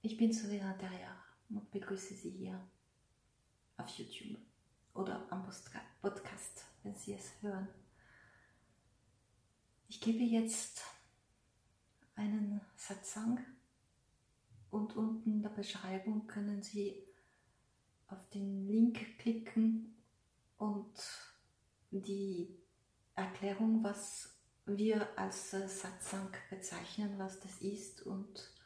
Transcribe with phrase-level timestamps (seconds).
[0.00, 1.12] Ich bin Serena Terrier
[1.50, 2.64] und begrüße Sie hier
[3.76, 4.38] auf YouTube
[4.94, 5.44] oder am
[6.00, 7.66] Podcast, wenn Sie es hören.
[9.88, 10.82] Ich gebe jetzt
[12.14, 13.44] einen Satsang
[14.70, 17.02] und unten in der Beschreibung können Sie
[18.06, 19.96] auf den Link klicken
[20.58, 20.94] und
[21.90, 22.56] die
[23.16, 28.57] Erklärung, was wir als Satsang bezeichnen, was das ist und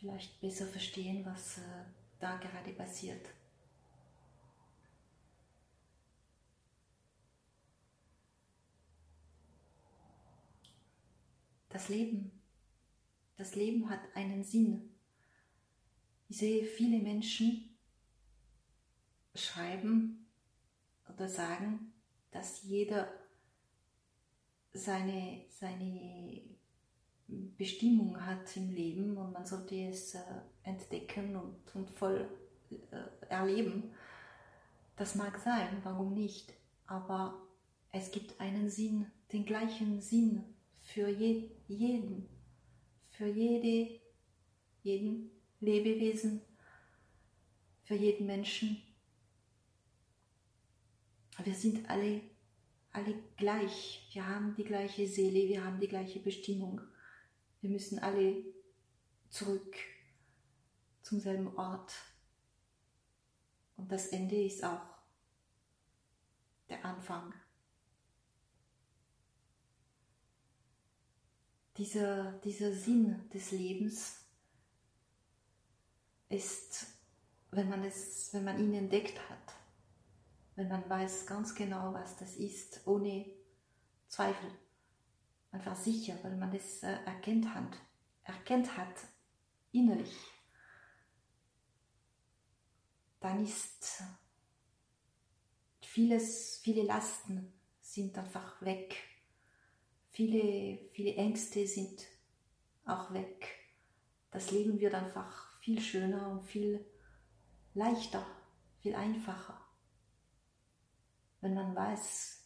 [0.00, 1.84] vielleicht besser verstehen, was äh,
[2.18, 3.26] da gerade passiert.
[11.68, 12.32] Das Leben,
[13.36, 14.90] das Leben hat einen Sinn.
[16.28, 17.76] Ich sehe viele Menschen
[19.34, 20.26] schreiben
[21.08, 21.92] oder sagen,
[22.30, 23.12] dass jeder
[24.72, 26.19] seine, seine
[27.60, 30.20] Bestimmung hat im Leben und man sollte es äh,
[30.62, 32.26] entdecken und, und voll
[32.70, 33.92] äh, erleben.
[34.96, 36.54] Das mag sein, warum nicht?
[36.86, 37.38] Aber
[37.92, 40.42] es gibt einen Sinn, den gleichen Sinn
[40.80, 42.30] für je, jeden,
[43.10, 44.00] für jede,
[44.82, 46.40] jeden Lebewesen,
[47.84, 48.80] für jeden Menschen.
[51.44, 52.22] Wir sind alle
[52.92, 54.08] alle gleich.
[54.12, 56.80] Wir haben die gleiche Seele, wir haben die gleiche Bestimmung.
[57.60, 58.44] Wir müssen alle
[59.28, 59.76] zurück
[61.02, 61.94] zum selben Ort.
[63.76, 64.80] Und das Ende ist auch
[66.68, 67.34] der Anfang.
[71.76, 74.20] Dieser, dieser Sinn des Lebens
[76.28, 76.86] ist,
[77.50, 79.54] wenn man, es, wenn man ihn entdeckt hat,
[80.56, 83.26] wenn man weiß ganz genau, was das ist, ohne
[84.08, 84.50] Zweifel.
[85.52, 87.76] Einfach sicher, weil man das äh, erkennt hat,
[88.22, 88.94] erkennt hat,
[89.72, 90.16] innerlich.
[93.18, 94.02] Dann ist
[95.82, 98.96] vieles, viele Lasten sind einfach weg.
[100.10, 102.06] Viele, viele Ängste sind
[102.84, 103.46] auch weg.
[104.30, 106.86] Das Leben wird einfach viel schöner und viel
[107.74, 108.24] leichter,
[108.80, 109.60] viel einfacher
[111.40, 112.44] wenn man weiß,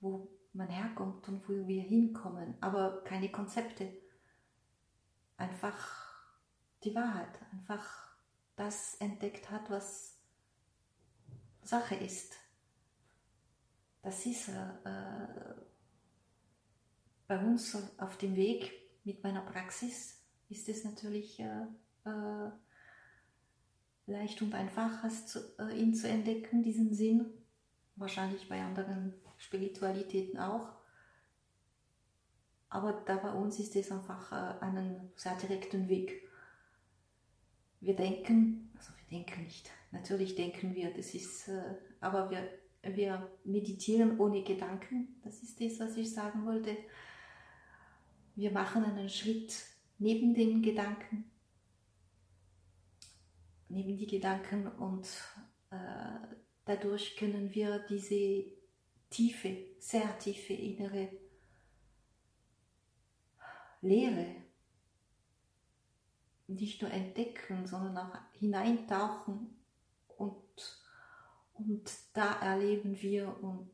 [0.00, 3.92] wo man herkommt und wo wir hinkommen, aber keine Konzepte.
[5.36, 6.06] Einfach
[6.84, 8.16] die Wahrheit, einfach
[8.56, 10.18] das entdeckt hat, was
[11.62, 12.34] Sache ist.
[14.02, 15.54] Das ist äh,
[17.26, 18.72] bei uns auf dem Weg
[19.04, 21.66] mit meiner Praxis ist es natürlich äh,
[22.04, 22.50] äh,
[24.06, 27.26] leicht und einfach, zu, äh, ihn zu entdecken, diesen Sinn
[27.96, 30.68] wahrscheinlich bei anderen Spiritualitäten auch.
[32.68, 36.28] Aber da bei uns ist es einfach äh, einen sehr direkten Weg.
[37.80, 42.48] Wir denken, also wir denken nicht, natürlich denken wir, das ist, äh, aber wir,
[42.82, 46.76] wir meditieren ohne Gedanken, das ist das, was ich sagen wollte.
[48.34, 49.54] Wir machen einen Schritt
[49.98, 51.30] neben den Gedanken,
[53.68, 55.06] neben die Gedanken und
[55.70, 56.36] äh,
[56.66, 58.44] Dadurch können wir diese
[59.08, 61.08] tiefe, sehr tiefe innere
[63.80, 64.26] Lehre
[66.48, 69.56] nicht nur entdecken, sondern auch hineintauchen
[70.16, 70.84] und,
[71.54, 73.70] und da erleben wir und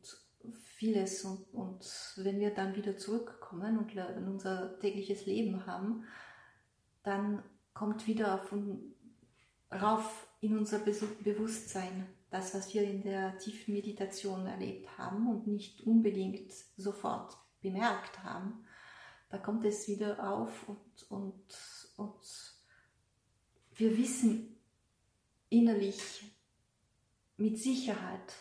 [0.76, 3.94] vieles und, und wenn wir dann wieder zurückkommen und
[4.26, 6.04] unser tägliches Leben haben,
[7.02, 7.42] dann
[7.74, 8.52] kommt wieder auf,
[9.70, 15.82] rauf in unser Bewusstsein das, was wir in der tiefen Meditation erlebt haben und nicht
[15.82, 18.64] unbedingt sofort bemerkt haben,
[19.28, 22.54] da kommt es wieder auf und, und, und
[23.74, 24.56] wir wissen
[25.50, 26.24] innerlich
[27.36, 28.34] mit Sicherheit,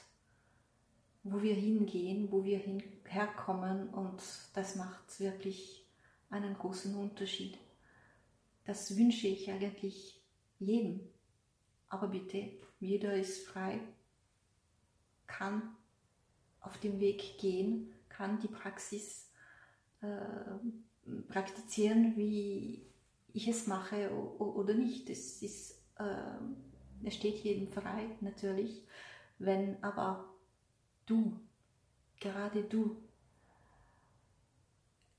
[1.24, 4.22] wo wir hingehen, wo wir hin, herkommen und
[4.54, 5.86] das macht wirklich
[6.30, 7.58] einen großen Unterschied.
[8.64, 10.24] Das wünsche ich eigentlich
[10.60, 11.02] jedem.
[11.90, 13.80] Aber bitte jeder ist frei,
[15.28, 15.76] kann
[16.60, 19.32] auf dem Weg gehen, kann die Praxis
[20.02, 22.86] äh, praktizieren, wie
[23.34, 25.10] ich es mache oder nicht.
[25.10, 26.38] Es, ist, äh,
[27.04, 28.84] es steht jedem frei, natürlich.
[29.38, 30.34] Wenn aber
[31.06, 31.40] du,
[32.20, 32.98] gerade du,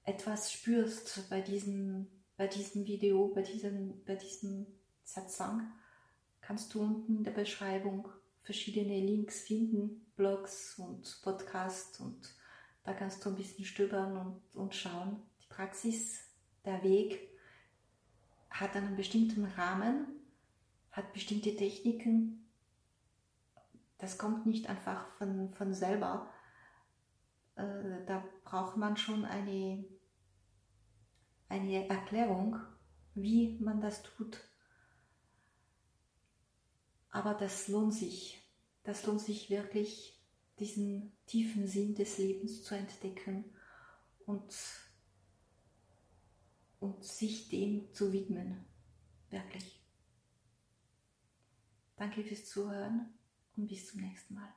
[0.05, 4.67] etwas spürst bei diesem, bei diesem Video, bei diesem, bei diesem
[5.05, 5.73] Satsang,
[6.53, 8.09] kannst du unten in der Beschreibung
[8.43, 12.29] verschiedene Links finden, Blogs und Podcasts und
[12.85, 15.23] da kannst du ein bisschen stöbern und, und schauen.
[15.43, 16.29] Die Praxis
[16.67, 17.27] der Weg
[18.51, 20.09] hat einen bestimmten Rahmen,
[20.91, 22.47] hat bestimmte Techniken.
[23.97, 26.29] Das kommt nicht einfach von, von selber.
[27.57, 29.87] Äh, da braucht man schon eine,
[31.49, 32.61] eine Erklärung,
[33.15, 34.52] wie man das tut.
[37.13, 38.43] Aber das lohnt sich.
[38.83, 40.19] Das lohnt sich wirklich,
[40.59, 43.45] diesen tiefen Sinn des Lebens zu entdecken
[44.27, 44.53] und,
[46.81, 48.65] und sich dem zu widmen.
[49.31, 49.81] Wirklich.
[51.97, 53.15] Danke fürs Zuhören
[53.57, 54.53] und bis zum nächsten Mal.